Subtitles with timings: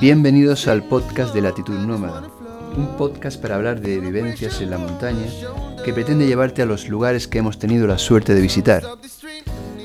[0.00, 2.28] Bienvenidos al podcast de Latitud Nómada,
[2.76, 5.24] un podcast para hablar de vivencias en la montaña
[5.84, 8.82] que pretende llevarte a los lugares que hemos tenido la suerte de visitar.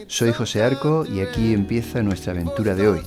[0.07, 3.01] Soy José Arco y aquí empieza nuestra aventura de hoy.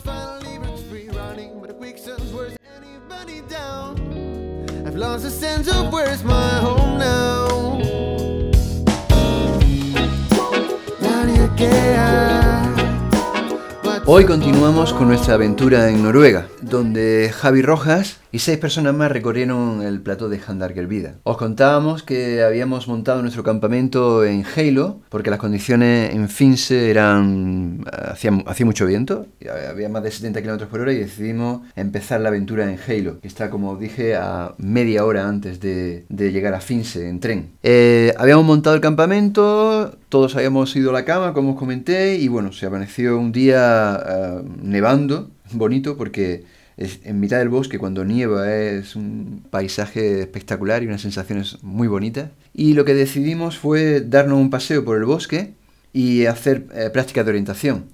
[14.05, 19.81] Hoy continuamos con nuestra aventura en Noruega, donde Javi Rojas y seis personas más recorrieron
[19.81, 20.39] el plató de
[20.87, 21.15] Vida.
[21.23, 27.83] Os contábamos que habíamos montado nuestro campamento en Halo, porque las condiciones en Finse eran.
[27.91, 29.27] hacía, hacía mucho viento,
[29.71, 33.29] había más de 70 km por hora y decidimos empezar la aventura en Halo, que
[33.29, 37.53] está, como dije, a media hora antes de, llegar a Finse en tren.
[37.63, 42.29] Eh, habíamos montado el campamento, todos habíamos ido a la cama, como os comenté, y
[42.29, 46.45] bueno, se apareció un día eh, nevando, bonito, porque
[46.77, 52.31] en mitad del bosque cuando nieva es un paisaje espectacular y unas sensaciones muy bonitas.
[52.53, 55.55] Y lo que decidimos fue darnos un paseo por el bosque
[55.93, 57.87] y hacer eh, prácticas de orientación,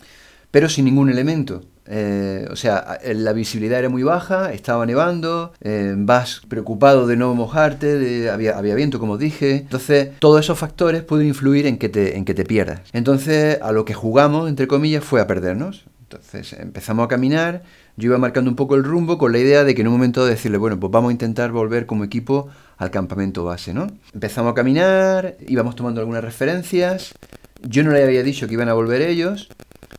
[0.51, 1.63] pero sin ningún elemento.
[1.87, 7.35] Eh, o sea, la visibilidad era muy baja, estaba nevando, eh, vas preocupado de no
[7.35, 9.57] mojarte, había, había, viento, como dije.
[9.57, 12.81] Entonces, todos esos factores pueden influir en que, te, en que te pierdas.
[12.93, 15.85] Entonces, a lo que jugamos, entre comillas, fue a perdernos.
[16.13, 17.63] Entonces, empezamos a caminar,
[17.97, 20.27] yo iba marcando un poco el rumbo con la idea de que en un momento
[20.27, 23.87] decirle, bueno, pues vamos a intentar volver como equipo al campamento base, ¿no?
[24.13, 27.15] Empezamos a caminar, íbamos tomando algunas referencias,
[27.63, 29.49] yo no le había dicho que iban a volver ellos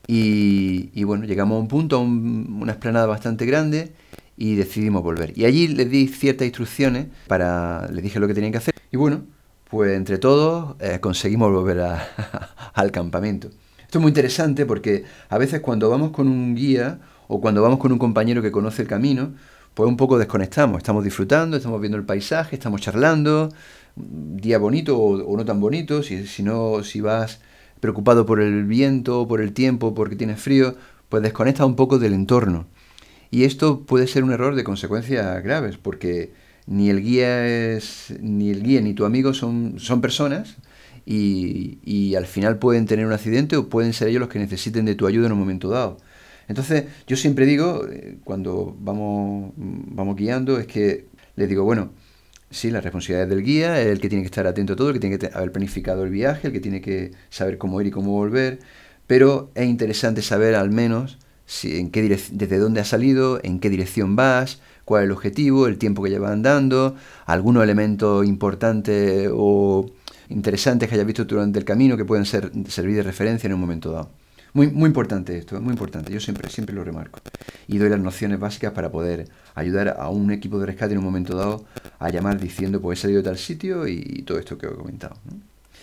[0.06, 3.94] y, bueno, llegamos a un punto, a una explanada bastante grande
[4.38, 5.36] y decidimos volver.
[5.36, 8.98] Y allí les di ciertas instrucciones para, les dije lo que tenían que hacer y
[8.98, 9.24] bueno,
[9.68, 11.80] pues entre todos eh, conseguimos volver
[12.76, 13.50] al campamento.
[13.94, 17.78] Esto es muy interesante porque a veces cuando vamos con un guía o cuando vamos
[17.78, 19.36] con un compañero que conoce el camino,
[19.76, 23.50] pues un poco desconectamos, estamos disfrutando, estamos viendo el paisaje, estamos charlando,
[23.96, 27.40] día bonito o, no tan bonito, si, si, no, si vas
[27.82, 30.76] preocupado por el viento, por el tiempo, porque tienes frío,
[31.08, 32.66] pues desconectas un poco del entorno.
[33.30, 36.34] Y esto puede ser un error de consecuencias graves, porque
[36.66, 40.58] ni el guía es, ni el guía ni tu amigo son, son personas,
[41.06, 44.86] y, y al final pueden tener un accidente o pueden ser ellos los que necesiten
[44.86, 45.98] de tu ayuda en un momento dado.
[46.48, 51.92] Entonces, yo siempre digo, eh, cuando vamos, vamos guiando, es que les digo, bueno,
[52.50, 54.90] sí, la responsabilidad es del guía, es el que tiene que estar atento a todo,
[54.90, 57.88] el que tiene que haber planificado el viaje, el que tiene que saber cómo ir
[57.88, 58.60] y cómo volver,
[59.08, 63.70] pero es interesante saber al menos si, en qué desde dónde has salido, en qué
[63.70, 69.90] dirección vas, cuál es el objetivo, el tiempo que llevas andando, algunos elementos importantes o
[70.30, 73.62] interesantes que hayas visto durante el camino que pueden ser, servir de referencia en un
[73.62, 74.10] momento dado.
[74.54, 76.14] Muy, muy importante esto, muy importante.
[76.14, 77.20] Yo siempre, siempre lo remarco.
[77.68, 81.04] Y doy las nociones básicas para poder ayudar a un equipo de rescate en un
[81.04, 81.66] momento dado
[81.98, 85.16] a llamar diciendo, pues he salido de tal sitio y, todo esto que he comentado.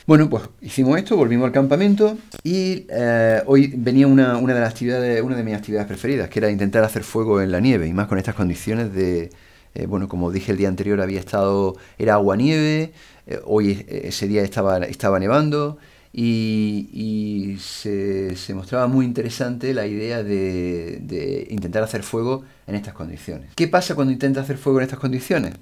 [0.06, 4.70] Bueno, pues hicimos esto, volvimos al campamento y eh, hoy venía una, una, de las
[4.70, 7.92] actividades, una de mis actividades preferidas, que era intentar hacer fuego en la nieve y
[7.92, 9.30] más con estas condiciones de,
[9.74, 12.92] eh, bueno, como dije el día anterior había estado, era agua-nieve,
[13.30, 15.78] eh, hoy ese día estaba, estaba nevando
[16.12, 23.52] y, se, mostraba muy interesante la idea de, intentar hacer fuego en estas condiciones.
[23.54, 25.54] ¿Qué pasa cuando intenta hacer fuego en estas condiciones?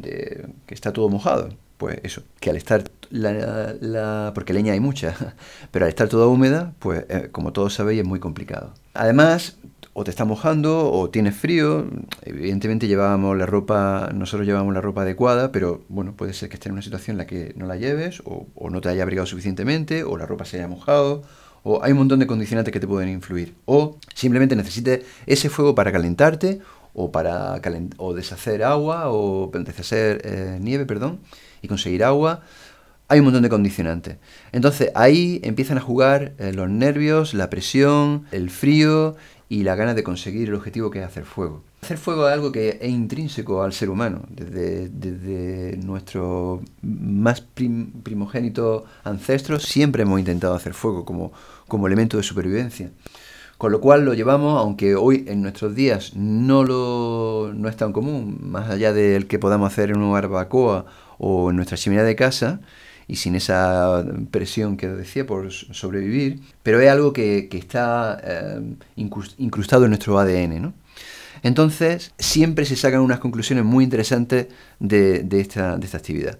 [0.00, 1.50] Que está todo mojado.
[1.76, 5.16] Pues eso, que al estar la, porque leña hay mucha,
[5.72, 8.72] pero al estar toda húmeda, pues eh, como todos sabéis es muy complicado.
[8.94, 9.56] Además,
[9.94, 11.86] o te está mojando o tienes frío.
[12.22, 16.66] Evidentemente llevábamos la ropa, nosotros llevábamos la ropa adecuada, pero bueno, puede ser que estés
[16.66, 20.04] en una situación en la que no la lleves o, no te haya abrigado suficientemente
[20.04, 21.22] o la ropa se haya mojado
[21.62, 23.54] o hay un montón de condicionantes que te pueden influir.
[23.66, 26.60] O simplemente necesites ese fuego para calentarte
[26.94, 27.60] o para
[27.98, 31.20] o deshacer agua o deshacer eh, nieve, perdón,
[31.60, 32.42] y conseguir agua.
[33.12, 34.16] Hay un montón de condicionantes.
[34.52, 39.16] Entonces ahí empiezan a jugar eh, los nervios, la presión, el frío
[39.50, 41.62] y la ganas de conseguir el objetivo que es hacer fuego.
[41.82, 49.64] Hacer fuego es algo que es intrínseco al ser humano, desde, nuestro más primogénito ancestros
[49.64, 51.32] siempre hemos intentado hacer fuego como,
[51.68, 52.92] como elemento de supervivencia.
[53.58, 57.92] Con lo cual lo llevamos, aunque hoy en nuestros días no, lo, no es tan
[57.92, 60.86] común, más allá del que podamos hacer en una barbacoa
[61.18, 62.62] o en nuestra chimenea de casa,
[63.08, 68.60] y sin esa presión que decía por sobrevivir, pero es algo que, está eh,
[68.96, 70.62] incrustado en nuestro ADN.
[70.62, 70.74] ¿no?
[71.42, 74.46] Entonces, siempre se sacan unas conclusiones muy interesantes
[74.78, 76.38] de, esta, de esta actividad.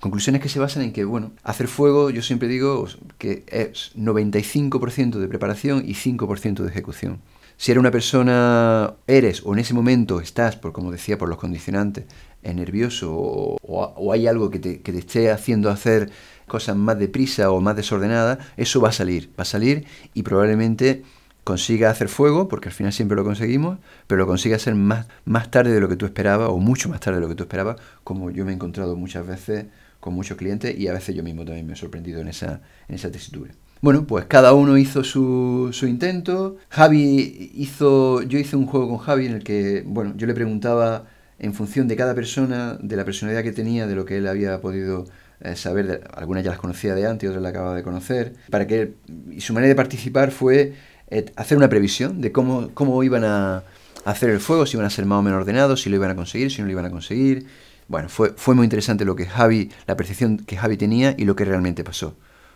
[0.00, 2.86] Conclusiones que se basan en que, bueno, hacer fuego, yo siempre digo
[3.18, 7.20] que es 95% de preparación y 5% de ejecución.
[7.60, 11.36] Si eres una persona, eres o en ese momento estás, por como decía, por los
[11.36, 12.06] condicionantes,
[12.42, 16.10] nervioso o, hay algo que te, esté haciendo hacer
[16.46, 19.84] cosas más deprisa o más desordenadas, eso va a salir, va a salir
[20.14, 21.02] y probablemente
[21.44, 25.50] consiga hacer fuego, porque al final siempre lo conseguimos, pero lo consiga hacer más, más
[25.50, 27.76] tarde de lo que tú esperabas o mucho más tarde de lo que tú esperabas,
[28.04, 29.66] como yo me he encontrado muchas veces
[30.00, 32.94] con muchos clientes y a veces yo mismo también me he sorprendido en esa, en
[32.94, 33.52] esa tesitura.
[33.82, 36.58] Bueno, pues cada uno hizo su, intento.
[36.68, 41.06] Javi hizo, yo hice un juego con Javi en el que, bueno, yo le preguntaba
[41.38, 44.60] en función de cada persona, de la personalidad que tenía, de lo que él había
[44.60, 45.06] podido
[45.40, 48.92] eh, saber, algunas ya las conocía de antes, otras la acababa de conocer, para que
[49.30, 50.74] y su manera de participar fue
[51.08, 53.62] eh, hacer una previsión de cómo, cómo iban a
[54.04, 56.16] hacer el fuego, si iban a ser más o menos ordenados, si lo iban a
[56.16, 57.46] conseguir, si no lo iban a conseguir,
[57.88, 61.34] bueno, fue, fue muy interesante lo que Javi, la percepción que Javi tenía y lo
[61.34, 62.14] que realmente pasó.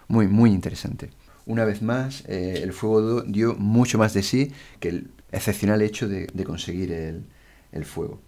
[0.08, 1.10] Muy, muy interesante.
[1.46, 6.08] Una vez más, eh, el fuego dio mucho más de sí que el excepcional hecho
[6.08, 8.20] de, conseguir el, fuego.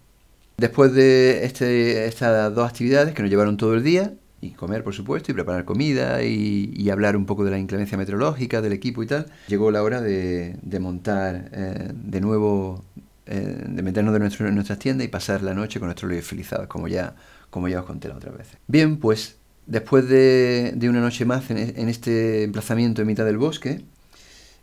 [0.57, 4.93] Después de este, estas dos actividades que nos llevaron todo el día, y comer por
[4.93, 9.07] supuesto, y preparar comida, y, hablar un poco de la inclemencia meteorológica, del equipo y
[9.07, 12.83] tal, llegó la hora de, montar eh, de nuevo
[13.25, 16.67] eh, de meternos de nuestro, en nuestras tiendas y pasar la noche con nuestros liofilizados,
[16.67, 17.15] como ya,
[17.49, 18.47] como ya os conté la otra vez.
[18.67, 23.83] Bien, pues después de, una noche más en, este emplazamiento en mitad del bosque,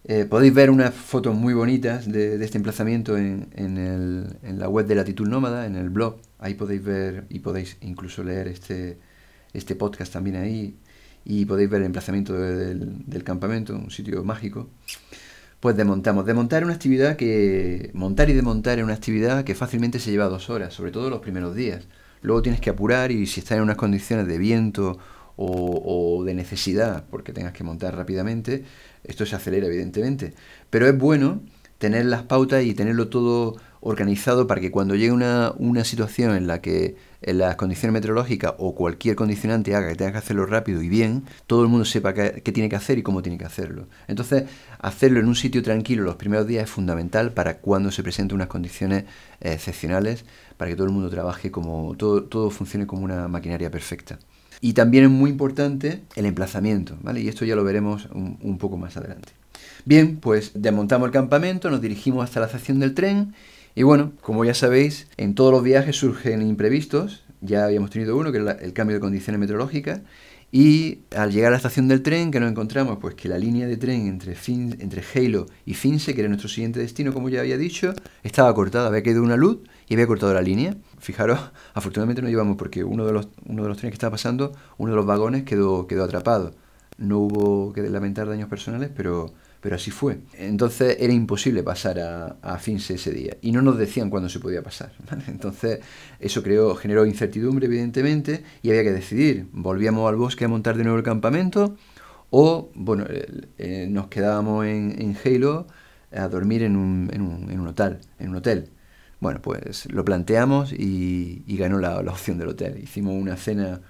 [0.07, 5.29] eh, podéis ver unas fotos muy bonitas de, este emplazamiento en, la web de Latitud
[5.29, 6.17] Nómada, en el blog.
[6.39, 8.99] Ahí podéis ver y podéis incluso leer este,
[9.53, 10.77] este podcast también ahí.
[11.25, 14.69] Y podéis ver el emplazamiento del, del campamento, un sitio mágico
[15.65, 16.27] pues desmontamos.
[16.27, 17.91] Desmontar es una actividad que.
[17.95, 21.21] Montar y desmontar es una actividad que fácilmente se lleva dos horas, sobre todo los
[21.21, 21.85] primeros días.
[22.25, 24.97] Luego tienes que apurar y si estás en unas condiciones de viento
[25.37, 28.65] o, de necesidad, porque tengas que montar rápidamente,
[29.05, 30.33] esto se acelera evidentemente.
[30.71, 31.43] Pero es bueno
[31.77, 36.47] tener las pautas y tenerlo todo organizado para que cuando llegue una, una situación en
[36.47, 40.83] la que en las condiciones meteorológicas o cualquier condicionante haga que tenga que hacerlo rápido
[40.83, 43.87] y bien, todo el mundo sepa qué, tiene que hacer y cómo tiene que hacerlo.
[44.09, 44.45] Entonces,
[44.79, 48.49] hacerlo en un sitio tranquilo los primeros días es fundamental para cuando se presenten unas
[48.49, 49.05] condiciones
[49.43, 50.25] eh, excepcionales,
[50.57, 54.19] para que todo el mundo trabaje como, todo, todo funcione como una maquinaria perfecta.
[54.63, 57.21] Y también es muy importante el emplazamiento, ¿vale?
[57.21, 59.33] Y esto ya lo veremos un, un poco más adelante.
[59.85, 63.35] Bien, pues desmontamos el campamento, nos dirigimos hasta la estación del tren
[63.75, 67.25] y bueno, como ya sabéis, en todos los viajes surgen imprevistos.
[67.41, 70.01] Ya habíamos tenido uno, que es el cambio de condiciones meteorológicas.
[70.53, 72.99] Y al llegar a la estación del tren, que nos encontramos?
[73.01, 76.49] Pues que la línea de tren entre, fin, entre Halo y Finse, que era nuestro
[76.49, 77.93] siguiente destino, como ya había dicho,
[78.23, 78.87] estaba cortada.
[78.87, 80.77] Había quedado una luz y había cortado la línea.
[81.01, 81.41] Fijaros,
[81.75, 84.93] afortunadamente no llevamos porque uno de los, uno de los trenes que estaba pasando, uno
[84.93, 86.55] de los vagones quedó, quedó atrapado.
[86.97, 89.35] No hubo que lamentar daños personales, pero
[89.65, 90.19] pero así fue.
[90.35, 94.63] Entonces era imposible pasar a, Finse ese día y no nos decían cuándo se podía
[94.63, 94.93] pasar.
[95.27, 95.81] Entonces
[96.21, 100.83] eso creó, generó incertidumbre evidentemente y había que decidir, volvíamos al bosque a montar de
[100.83, 101.77] nuevo el campamento
[102.29, 105.67] o bueno, eh, nos quedábamos en, Halo
[106.13, 108.69] a dormir en un, en, un, hotel, en un hotel.
[109.19, 112.81] Bueno, pues lo planteamos y, y ganó la, la, opción del hotel.
[112.83, 113.81] Hicimos una cena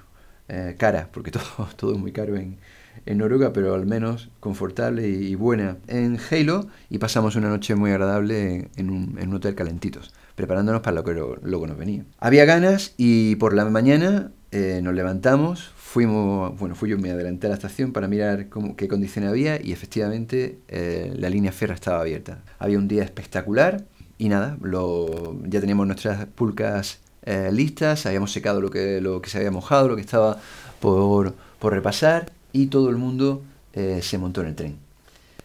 [0.47, 2.59] eh, cara, porque todo, todo es muy caro en,
[3.07, 7.91] en Noruega, pero al menos confortable y buena en Halo y pasamos una noche muy
[7.91, 12.05] agradable en un, hotel calentitos, preparándonos para lo que luego nos venía.
[12.19, 17.47] Había ganas y por la mañana eh, nos levantamos, fuimos, bueno, fui yo, me adelanté
[17.47, 21.75] a la estación para mirar cómo, qué condiciones había y efectivamente eh, la línea ferra
[21.75, 22.43] estaba abierta.
[22.59, 23.85] Había un día espectacular
[24.19, 29.31] y nada, lo, ya teníamos nuestras pulcas eh, listas, habíamos secado lo que, lo que
[29.31, 30.39] se había mojado, lo que estaba
[30.81, 33.43] por, por repasar y todo el mundo
[33.75, 34.77] eh, se montó en el tren.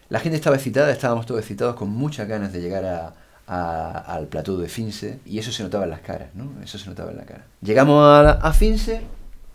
[0.10, 3.14] La gente estaba excitada, estábamos todos excitados con muchas ganas de llegar
[3.48, 6.52] al plató de Finse y eso se notaba en las caras, ¿no?
[6.64, 7.46] Eso se notaba en la cara.
[7.62, 9.02] Llegamos a, Finse,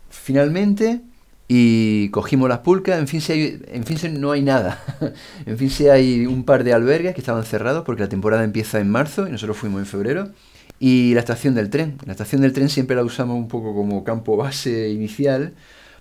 [0.09, 1.01] finalmente,
[1.47, 2.99] y cogimos las pulcas.
[2.99, 4.81] En Finse, en Finse no hay nada.
[5.45, 8.89] en Finse hay un par de albergues que estaban cerrados porque la temporada empieza en
[8.89, 10.29] marzo y nosotros fuimos en febrero.
[10.77, 11.97] Y la estación del tren.
[12.05, 15.53] La estación del tren siempre la usamos un poco como campo base inicial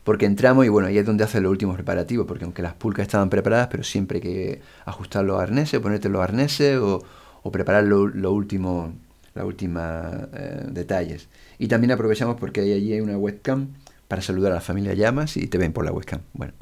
[0.04, 3.06] porque entramos y bueno, ahí es donde hacen los últimos preparativos, porque aunque las pulcas
[3.06, 7.02] estaban preparadas, pero siempre hay que ajustar los arneses, ponerte los arneses o,
[7.50, 8.90] preparar los lo últimos
[9.34, 11.28] la última eh, detalles.
[11.58, 13.68] Y también aprovechamos porque hay allí hay una webcam
[14.08, 16.20] para saludar a la familia Llamas y te ven por la webcam.
[16.32, 16.52] Bueno,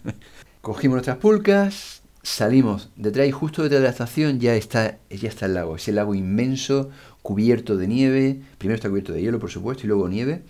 [0.60, 5.46] cogimos nuestras pulcas, salimos detrás y justo detrás de la estación ya está, ya está
[5.46, 5.76] el lago.
[5.76, 6.90] Ese lago inmenso,
[7.22, 8.40] cubierto de nieve.
[8.58, 10.42] Primero está cubierto de hielo, por supuesto, y luego nieve.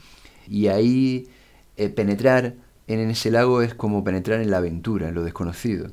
[0.47, 1.29] Y ahí
[1.77, 2.55] eh, penetrar
[2.87, 5.91] en ese lago es como penetrar en la aventura, en lo desconocido.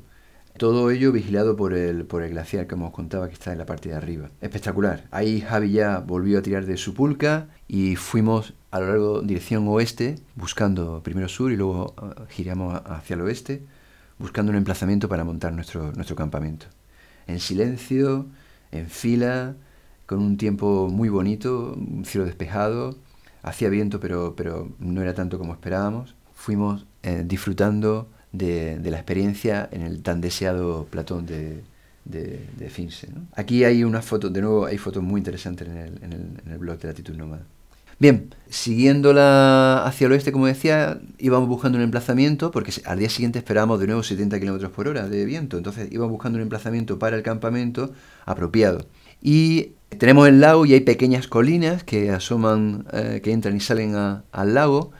[0.57, 3.65] Todo ello vigilado por el, por el glaciar que os contaba que está en la
[3.65, 4.29] parte de arriba.
[4.41, 5.05] Espectacular.
[5.11, 9.67] Ahí Javi ya volvió a tirar de su pulca y fuimos a lo largo dirección
[9.67, 13.63] oeste, buscando primero sur y luego eh, giramos hacia el oeste,
[14.17, 16.65] buscando un emplazamiento para montar nuestro, nuestro campamento.
[17.27, 18.25] En silencio,
[18.71, 19.55] en fila,
[20.05, 22.97] con un tiempo muy bonito, un cielo despejado,
[23.41, 26.15] hacía viento pero, pero no era tanto como esperábamos.
[26.33, 31.63] Fuimos eh, disfrutando de, la experiencia en el tan deseado platón de,
[32.69, 33.09] Finse.
[33.35, 37.15] Aquí hay unas fotos, de nuevo hay fotos muy interesantes en el blog de Latitud
[37.15, 37.43] Nómada.
[37.99, 43.39] Bien, siguiéndola hacia el oeste, como decía, íbamos buscando un emplazamiento, porque al día siguiente
[43.39, 47.17] esperábamos de nuevo 70 km por hora de viento, entonces íbamos buscando un emplazamiento para
[47.17, 47.91] el campamento
[48.25, 48.85] apropiado.
[49.21, 53.95] Y tenemos el lago y hay pequeñas colinas que asoman, eh, que entran y salen
[53.95, 54.91] al lago,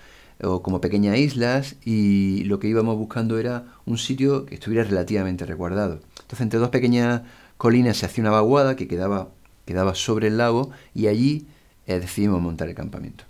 [0.41, 5.46] o como pequeñas islas y lo que íbamos buscando era un sitio que estuviera relativamente
[5.46, 6.00] resguardado.
[6.22, 7.24] Entonces entre dos pequeñas
[7.58, 9.29] colinas se hacía una vaguada que quedaba,
[9.65, 11.48] quedaba sobre el lago y allí
[11.88, 13.25] eh, decidimos montar el campamento.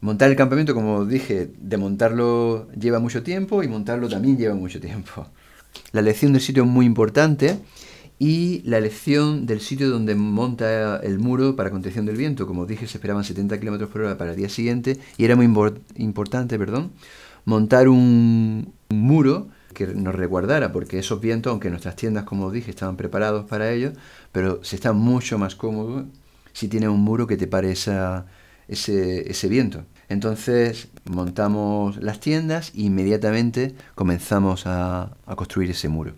[0.00, 4.80] Montar el campamento, como dije, de montarlo lleva mucho tiempo y montarlo también lleva mucho
[4.80, 5.26] tiempo.
[5.92, 7.58] La elección del sitio es muy importante
[8.18, 12.46] y la elección del sitio donde monta el muro para contención del viento.
[12.46, 15.46] Como dije, se esperaban 70 km por hora para el día siguiente y era muy
[15.96, 16.92] importante perdón,
[17.44, 22.96] montar un, muro que nos resguardara, porque esos vientos, aunque nuestras tiendas, como dije, estaban
[22.96, 23.92] preparados para ello,
[24.30, 26.06] pero se está mucho más cómodo
[26.52, 28.22] si tiene un muro que te pare ese,
[28.68, 29.84] ese viento.
[30.08, 36.14] Entonces montamos las tiendas e inmediatamente comenzamos a construir ese muro.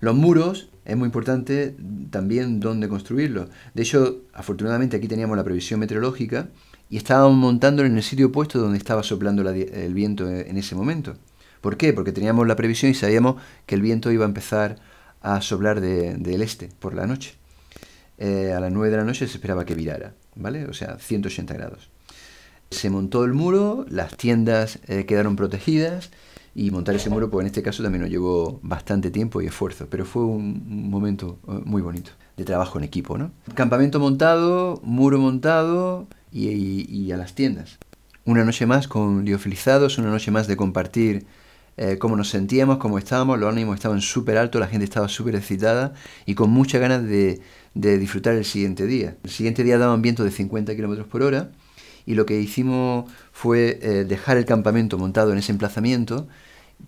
[0.00, 1.76] Los muros es muy importante
[2.10, 3.50] también dónde construirlo.
[3.74, 6.48] De hecho, afortunadamente aquí teníamos la previsión meteorológica
[6.88, 11.14] y estábamos montándolo en el sitio opuesto donde estaba soplando el viento en ese momento.
[11.60, 11.92] ¿Por qué?
[11.92, 14.76] Porque teníamos la previsión y sabíamos que el viento iba a empezar
[15.20, 17.34] a soplar del este por la noche.
[18.16, 20.64] Eh, a las 9 de la noche se esperaba que virara, ¿vale?
[20.64, 21.90] O sea, 180 grados.
[22.70, 26.10] Se montó el muro, las tiendas eh, quedaron protegidas
[26.58, 29.86] y montar ese muro, pues en este caso también nos llevó bastante tiempo y esfuerzo,
[29.88, 33.30] pero fue un momento eh, muy bonito de trabajo en equipo, ¿no?
[33.54, 37.78] Campamento montado, muro montado y, a las tiendas.
[38.24, 41.26] Una noche más con liofilizados, una noche más de compartir
[41.76, 45.36] eh, cómo nos sentíamos, cómo estábamos, los ánimos estaban súper altos, la gente estaba súper
[45.36, 45.94] excitada
[46.26, 47.40] y con muchas ganas de,
[47.74, 49.16] disfrutar el siguiente día.
[49.22, 51.52] El siguiente día daban viento de 50 km por hora
[52.04, 56.26] y lo que hicimos fue eh, dejar el campamento montado en ese emplazamiento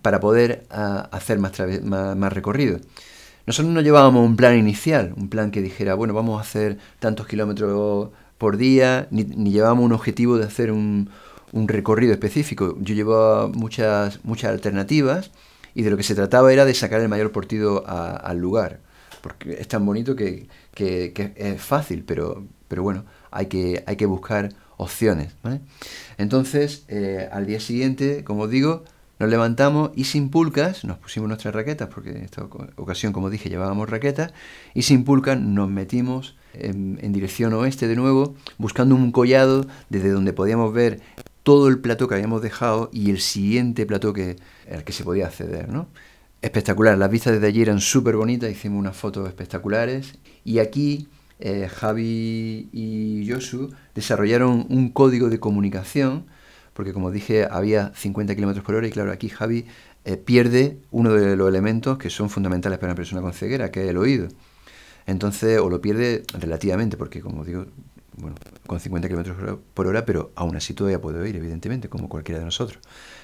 [0.01, 2.79] para poder ah, hacer más, más, recorrido.
[3.45, 7.27] Nosotros no llevábamos un plan inicial, un plan que dijera, bueno, vamos a hacer tantos
[7.27, 11.09] kilómetros por día, ni, llevábamos un objetivo de hacer un,
[11.53, 12.77] recorrido específico.
[12.79, 15.31] Yo llevaba muchas, muchas alternativas
[15.75, 18.79] y de lo que se trataba era de sacar el mayor partido al lugar.
[19.21, 24.49] Porque es tan bonito que, es fácil, pero, pero bueno, hay que, hay que buscar
[24.77, 25.35] opciones.
[26.17, 28.83] Entonces, eh, al día siguiente, como digo,
[29.21, 32.43] nos levantamos y sin pulcas, nos pusimos nuestras raquetas, porque en esta
[32.75, 34.33] ocasión, como dije, llevábamos raquetas,
[34.73, 40.33] y sin pulcas nos metimos en, dirección oeste de nuevo, buscando un collado desde donde
[40.33, 41.01] podíamos ver
[41.43, 44.37] todo el plató que habíamos dejado y el siguiente plató que,
[44.71, 45.69] al que se podía acceder.
[45.69, 45.87] ¿no?
[46.41, 51.09] Espectacular, las vistas desde allí eran súper bonitas, hicimos unas fotos espectaculares, y aquí
[51.39, 56.25] eh, Javi y Josu desarrollaron un código de comunicación
[56.81, 59.67] porque como dije había 50 km por hora y claro, aquí Javi
[60.03, 63.83] eh, pierde uno de los elementos que son fundamentales para una persona con ceguera, que
[63.83, 64.29] es el oído.
[65.05, 67.67] Entonces, o lo pierde relativamente, porque como digo,
[68.17, 68.35] bueno,
[68.65, 72.45] con 50 km por hora, pero aún así todavía puede oír, evidentemente, como cualquiera de
[72.45, 72.79] nosotros.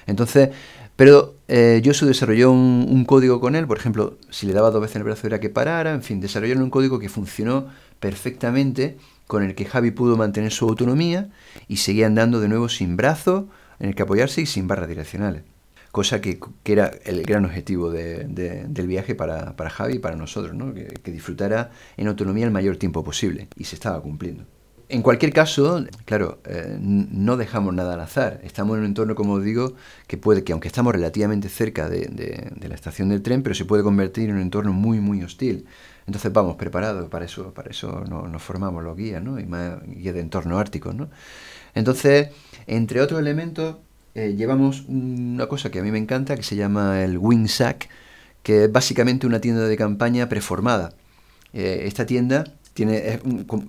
[0.06, 0.50] Entonces,
[0.94, 4.94] pero eh, desarrolló un, un, código con él, por ejemplo, si le daba dos veces
[4.94, 7.66] en el brazo era que parara, en fin, desarrollaron un código que funcionó
[7.98, 8.98] perfectamente
[9.28, 11.28] con el que Javi pudo mantener su autonomía
[11.68, 15.44] y seguía andando de nuevo sin brazo en el que apoyarse y sin barras direccionales.
[15.92, 20.56] Cosa que, era el gran objetivo del viaje para, Javi y para nosotros,
[21.02, 24.44] que, disfrutara en autonomía el mayor tiempo posible y se estaba cumpliendo.
[24.90, 28.40] En cualquier caso, claro, eh, no dejamos nada al azar.
[28.42, 29.74] Estamos en un entorno, como digo,
[30.06, 33.82] que puede que, aunque estamos relativamente cerca de, la estación del tren, pero se puede
[33.82, 35.66] convertir en un entorno muy, muy hostil.
[36.06, 39.38] Entonces vamos preparados para eso, para eso nos, formamos los guías, ¿no?
[39.38, 41.10] Y más guías de entorno ártico, ¿no?
[41.74, 42.30] Entonces,
[42.66, 43.76] entre otros elementos,
[44.14, 47.90] eh, llevamos una cosa que a mí me encanta, que se llama el wing sack,
[48.42, 50.94] que es básicamente una tienda de campaña preformada.
[51.52, 52.44] Eh, esta tienda
[52.78, 53.18] tiene,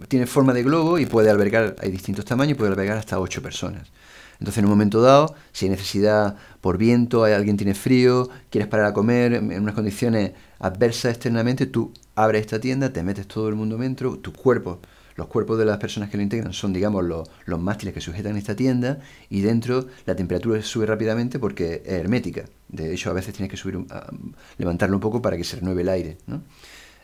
[0.07, 3.87] tiene forma de globo y puede albergar, hay distintos tamaños, puede albergar hasta 8 personas.
[4.33, 8.85] Entonces, en un momento dado, si hay necesidad por viento, alguien tiene frío, quieres parar
[8.85, 13.55] a comer en unas condiciones adversas externamente, tú abres esta tienda, te metes todo el
[13.55, 14.79] mundo dentro, tu cuerpo,
[15.15, 18.37] los cuerpos de las personas que lo integran son, digamos, los, los mástiles que sujetan
[18.37, 18.99] esta tienda
[19.31, 22.45] y dentro la temperatura sube rápidamente porque es hermética.
[22.67, 23.79] De hecho, a veces tienes que subir,
[24.59, 26.17] levantarlo un poco para que se renueve el aire.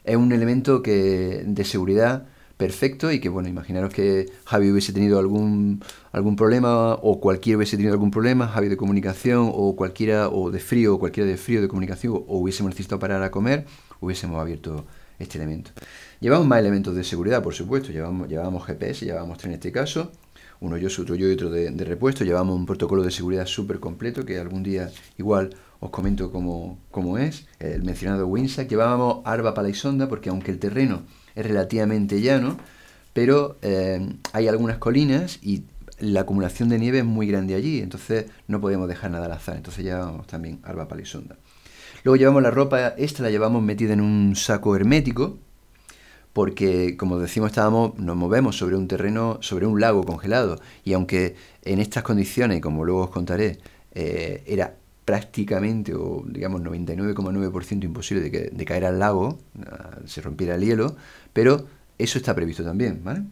[0.06, 5.20] Es un elemento que, de seguridad perfecto y que, bueno, imaginaros que Javi hubiese tenido
[5.20, 10.52] algún, algún problema o cualquiera hubiese tenido algún problema, Javi de comunicación o cualquiera, o
[10.52, 13.66] de frío, o cualquiera de frío de comunicación, o hubiésemos necesitado parar a comer,
[14.00, 14.86] hubiésemos abierto
[15.20, 15.72] este elemento.
[16.20, 20.12] Llevamos más elementos de seguridad, por supuesto, llevamos, llevamos GPS, llevamos en este caso,
[20.60, 24.26] uno yo, otro yo y otro de, repuesto, llevamos un protocolo de seguridad súper completo
[24.26, 29.68] que algún día igual os comento cómo, cómo es, el mencionado WINSAC, llevábamos Arba para
[29.68, 31.04] la sonda porque aunque el terreno
[31.36, 32.58] es relativamente llano,
[33.14, 35.64] pero eh, hay algunas colinas y
[36.00, 39.56] la acumulación de nieve es muy grande allí, entonces no podemos dejar nada al azar,
[39.56, 41.38] entonces llevamos también Arba Palisonda.
[42.04, 45.40] Luego llevamos la ropa, esta la llevamos metida en un saco hermético,
[46.36, 51.38] porque como decimos estábamos, nos movemos sobre un terreno, sobre un lago congelado, y aunque
[51.64, 53.60] en estas condiciones, como luego os contaré,
[53.94, 54.76] eh, era
[55.06, 59.40] prácticamente o digamos 99,9% imposible de, que, de caer al lago,
[60.06, 60.98] se rompiera el hielo,
[61.32, 63.24] pero eso está previsto también, ¿vale?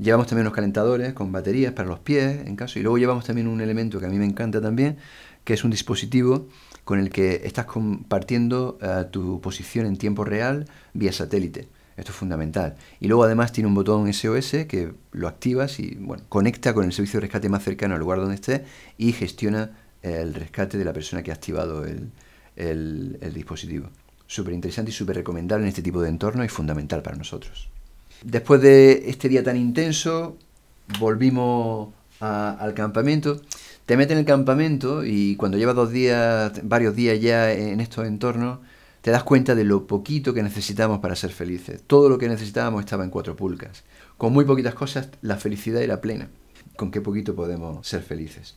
[0.00, 3.46] Llevamos también unos calentadores con baterías para los pies, en caso, y luego llevamos también
[3.46, 4.96] un elemento que a mí me encanta también,
[5.44, 6.48] que es un dispositivo
[6.82, 11.77] con el que estás compartiendo ah, tu posición en tiempo real vía satélite.
[11.98, 12.76] Esto es fundamental.
[13.00, 16.92] Y luego además tiene un botón SOS que lo activas y bueno, conecta con el
[16.92, 18.62] servicio de rescate más cercano al lugar donde estés
[18.96, 22.10] y gestiona el rescate de la persona que ha activado el,
[22.54, 23.88] el, dispositivo.
[24.28, 27.68] Súper interesante y súper recomendable en este tipo de entorno y fundamental para nosotros.
[28.22, 30.36] Después de este día tan intenso,
[31.00, 31.88] volvimos
[32.20, 33.42] al campamento.
[33.86, 38.06] Te metes en el campamento y cuando llevas dos días, varios días ya en estos
[38.06, 38.60] entornos,
[39.02, 41.82] te das cuenta de lo poquito que necesitamos para ser felices.
[41.86, 43.84] Todo lo que necesitábamos estaba en cuatro pulcas.
[44.16, 46.28] Con muy poquitas cosas, la felicidad era plena.
[46.76, 48.56] Con qué poquito podemos ser felices.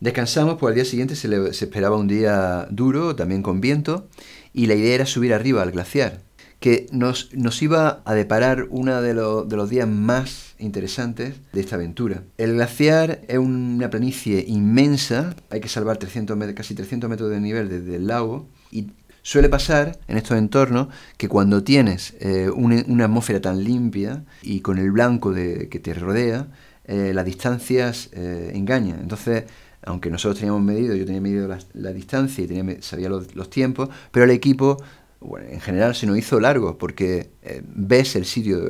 [0.00, 4.08] Descansamos, pues al día siguiente se, esperaba un día duro, también con viento,
[4.52, 6.20] y la idea era subir arriba al glaciar,
[6.60, 11.74] que nos, nos iba a deparar uno de, de, los días más interesantes de esta
[11.74, 12.22] aventura.
[12.36, 17.68] El glaciar es una planicie inmensa, hay que salvar 300 casi 300 metros de nivel
[17.68, 18.92] desde el lago, y
[19.22, 24.78] Suele pasar en estos entornos que cuando tienes eh, una, atmósfera tan limpia y con
[24.78, 26.48] el blanco de, que te rodea,
[26.88, 29.00] eh, las distancias eh, engañan.
[29.00, 29.44] Entonces,
[29.82, 34.24] aunque nosotros teníamos medido, yo tenía medido la, distancia y tenía, sabía los, tiempos, pero
[34.24, 34.82] el equipo,
[35.20, 38.62] bueno, en general se nos hizo largo porque eh, ves el sitio,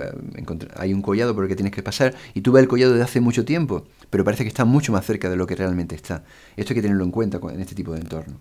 [0.77, 3.05] hay un collado por el que tienes que pasar y tú ves el collado desde
[3.05, 6.25] hace mucho tiempo, pero parece que está mucho más cerca de lo que realmente está.
[6.57, 8.41] Esto hay que tenerlo en cuenta en este tipo de entorno.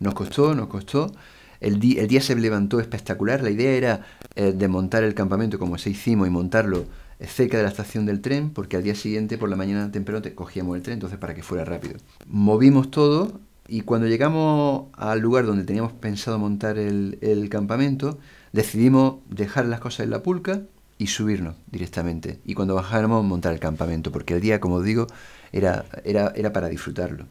[0.00, 1.12] Nos costó, nos costó.
[1.60, 3.42] El, día se levantó espectacular.
[3.42, 6.86] La idea era eh, desmontar el campamento como se hicimos y montarlo
[7.20, 10.76] cerca de la estación del tren, porque al día siguiente por la mañana temprano cogíamos
[10.76, 11.96] el tren, entonces para que fuera rápido.
[12.26, 18.18] Movimos todo y cuando llegamos al lugar donde teníamos pensado montar el, campamento,
[18.52, 20.62] decidimos dejar las cosas en la pulca
[20.96, 22.40] y subirnos directamente.
[22.44, 25.06] Y cuando bajáramos, montar el campamento, porque el día, como digo,
[25.52, 27.26] era, era, era para disfrutarlo.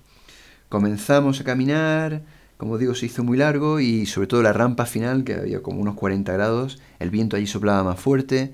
[0.69, 2.21] Comenzamos a caminar,
[2.57, 5.79] como digo, se hizo muy largo y sobre todo la rampa final, que había como
[5.79, 8.53] unos 40 grados, el viento allí soplaba más fuerte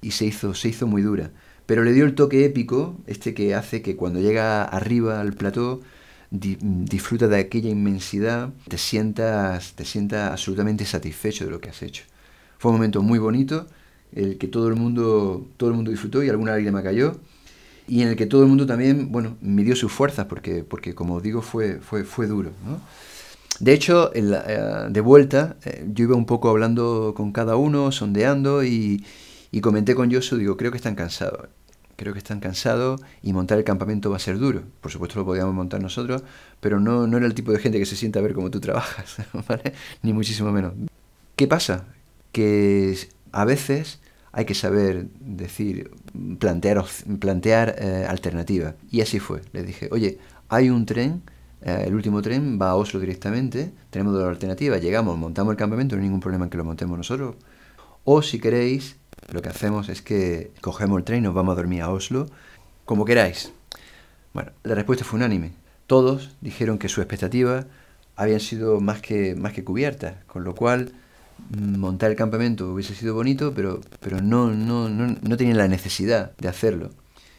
[0.00, 1.30] y se hizo, se hizo muy dura.
[1.66, 5.80] Pero le dio el toque épico, este que hace que cuando llega arriba al plató
[6.30, 12.04] disfruta de aquella inmensidad, te sientas, te sientas absolutamente satisfecho de lo que has hecho.
[12.58, 13.66] Fue un momento muy bonito,
[14.14, 17.20] el que todo el mundo, todo el mundo disfrutó y alguna lágrima cayó,
[17.86, 21.20] y en el que todo el mundo también, bueno, midió sus fuerzas, porque, porque como
[21.20, 22.52] digo, fue, fue, fue duro.
[23.62, 28.64] De hecho, eh, de vuelta, eh, yo iba un poco hablando con cada uno, sondeando
[28.64, 29.04] y,
[29.60, 31.46] comenté con Josu, digo, creo que están cansados.
[31.94, 34.62] Creo que están cansados y montar el campamento va a ser duro.
[34.80, 36.24] Por supuesto lo podíamos montar nosotros,
[36.58, 38.58] pero no, no era el tipo de gente que se sienta a ver cómo tú
[38.58, 39.74] trabajas, ¿vale?
[40.02, 40.72] Ni muchísimo menos.
[41.36, 41.84] ¿Qué pasa?
[42.32, 42.98] Que
[43.30, 44.00] a veces
[44.32, 45.92] hay que saber decir,
[46.40, 46.84] plantear,
[47.20, 48.74] plantear eh, alternativas.
[48.90, 49.42] Y así fue.
[49.52, 51.22] Le dije, oye, hay un tren,
[51.64, 55.94] eh, el último tren va a Oslo directamente, tenemos dos alternativas, llegamos, montamos el campamento,
[55.94, 57.36] no hay ningún problema en que lo montemos nosotros.
[58.04, 58.96] O si queréis,
[59.30, 62.26] lo que hacemos es que cogemos el tren y nos vamos a dormir a Oslo,
[62.84, 63.52] como queráis.
[64.32, 65.52] Bueno, la respuesta fue unánime.
[65.86, 67.66] Todos dijeron que su expectativa
[68.16, 70.92] habían sido más que, más que cubiertas, con lo cual
[71.56, 75.68] mm, montar el campamento hubiese sido bonito, pero, pero no, no, no, no tenían la
[75.68, 76.90] necesidad de hacerlo.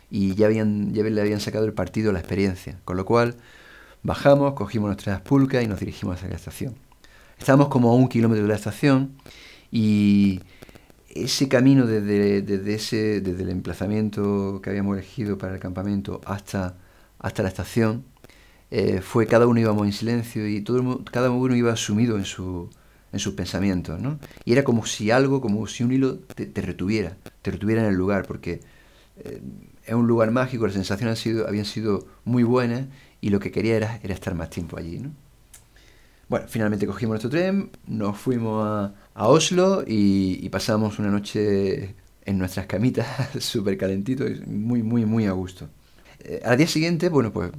[0.10, 3.36] Y ya, habían, ya le habían sacado el partido a la experiencia, con lo cual
[4.04, 6.76] bajamos, cogimos nuestras pulcas y nos dirigimos hacia la estación.
[7.40, 9.16] Estábamos como a un kilómetro de la estación
[9.72, 10.42] y
[11.10, 16.76] ese camino desde, desde, ese, desde el emplazamiento que habíamos elegido para el campamento hasta,
[17.20, 18.04] hasta la estación,
[18.72, 22.70] eh, fue cada uno íbamos en silencio y todo, cada uno iba sumido en, su,
[23.12, 24.20] en sus pensamientos, ¿no?
[24.46, 27.96] Y era como si algo, como si un hilo te, retuviera, te retuviera en el
[27.96, 28.62] lugar, porque
[29.18, 29.42] eh,
[29.86, 32.88] es un lugar mágico, las sensaciones han sido, habían sido muy buenas
[33.24, 35.12] y lo que quería era, estar más tiempo allí, ¿no?
[36.28, 42.66] Bueno, finalmente cogimos nuestro tren, nos fuimos a, Oslo y, pasamos una noche en nuestras
[42.66, 43.08] camitas,
[43.40, 45.70] súper calentito y muy, muy, muy a gusto.
[46.20, 47.52] Eh, al día siguiente, bueno, pues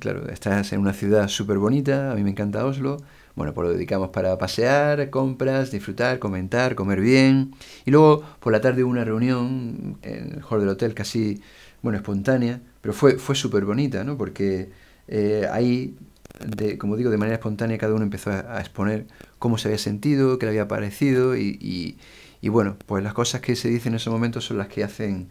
[0.00, 2.96] claro, estás en una ciudad súper bonita, a mí me encanta Oslo,
[3.36, 7.54] bueno, pues lo dedicamos para pasear, compras, disfrutar, comentar, comer bien.
[7.84, 11.40] Y luego por la tarde hubo una reunión en el hall del hotel casi,
[11.80, 14.18] bueno, espontánea, pero fue, fue súper bonita, ¿no?
[14.18, 14.82] Porque
[15.14, 15.94] eh, ahí
[16.40, 19.06] de, como digo, de manera espontánea cada uno empezó a, exponer
[19.38, 21.98] cómo se había sentido, qué le había parecido y,
[22.42, 25.28] bueno, pues las cosas que se dicen en esos momentos son las que hacen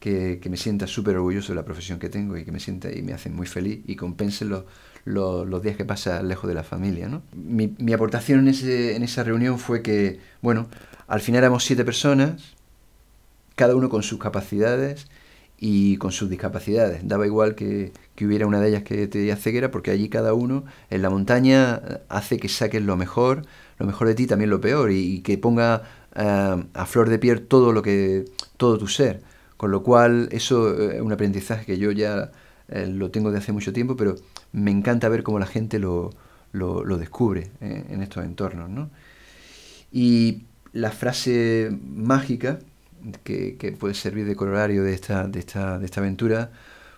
[0.00, 3.00] que, me sienta súper orgulloso de la profesión que tengo y que me sienta y
[3.00, 4.64] me hacen muy feliz y compensen los,
[5.06, 7.08] los, días que pasa lejos de la familia.
[7.08, 7.22] ¿no?
[7.34, 10.68] Mi, aportación en, ese, en esa reunión fue que, bueno,
[11.08, 12.52] al final éramos siete personas,
[13.56, 15.06] cada uno con sus capacidades
[15.64, 17.06] y con sus discapacidades.
[17.06, 20.64] Daba igual que, que hubiera una de ellas que te ceguera, porque allí cada uno
[20.90, 23.46] en la montaña hace que saques lo mejor,
[23.78, 25.82] lo mejor de ti, también lo peor, y, que ponga
[26.16, 28.24] eh, a flor de piel todo lo que,
[28.56, 29.22] todo tu ser.
[29.56, 32.32] Con lo cual, eso es un aprendizaje que yo ya
[32.66, 34.16] eh, lo tengo de hace mucho tiempo, pero
[34.50, 36.10] me encanta ver cómo la gente lo,
[36.50, 38.68] lo, descubre en, en estos entornos.
[38.68, 38.90] ¿no?
[39.92, 42.58] Y la frase mágica
[43.24, 46.50] que, puede servir de corolario de esta, de, esta, de esta aventura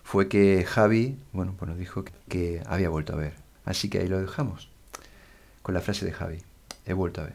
[0.03, 3.33] fue que Javi, bueno, pues nos dijo que, había vuelto a ver.
[3.65, 4.69] Así que ahí lo dejamos,
[5.63, 6.37] con la frase de Javi,
[6.85, 7.33] he vuelto a ver.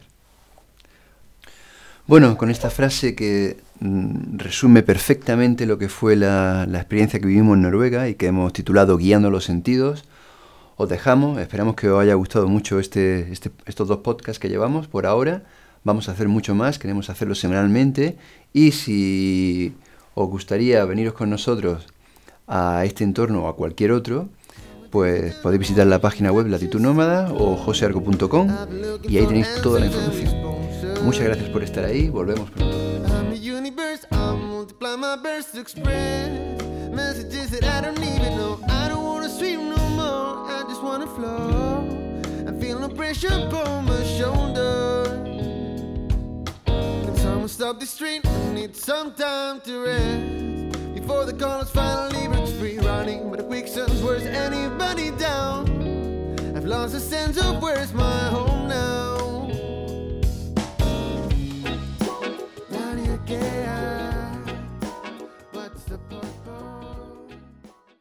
[2.07, 7.27] Bueno, con esta frase que mm, resume perfectamente lo que fue la, la, experiencia que
[7.27, 10.05] vivimos en Noruega y que hemos titulado Guiando los Sentidos,
[10.77, 11.39] os dejamos.
[11.39, 15.43] Esperamos que os haya gustado mucho este, este, estos dos podcasts que llevamos por ahora.
[15.83, 18.17] Vamos a hacer mucho más, queremos hacerlo semanalmente
[18.53, 19.73] y si
[20.13, 21.87] os gustaría veniros con nosotros
[22.47, 24.29] a este entorno o a cualquier otro,
[24.91, 28.49] pues podéis visitar la página web Latitud Nómada o josearco.com
[29.03, 30.35] y ahí tenéis toda la información.
[31.03, 32.75] Muchas gracias por estar ahí, volvemos pronto.
[47.61, 48.23] Stop the street.
[48.53, 52.79] Need some time to rest before the colors finally breaks free.
[52.79, 55.67] Running, but the quicksand's wears anybody down.
[56.55, 58.51] I've lost a sense of where's my home.